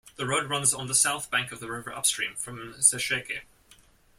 The 0.15 0.25
road 0.25 0.49
runs 0.49 0.73
on 0.73 0.87
the 0.87 0.95
south 0.95 1.29
bank 1.29 1.51
of 1.51 1.59
the 1.59 1.69
river 1.69 1.93
upstream 1.93 2.33
from 2.33 2.73
Sesheke. 2.79 3.41